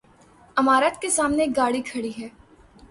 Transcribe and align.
عمارت 0.57 1.01
کے 1.01 1.09
سامنے 1.09 1.43
ایک 1.43 1.55
گاڑی 1.57 1.81
کھڑی 1.81 2.11
ہے 2.19 2.27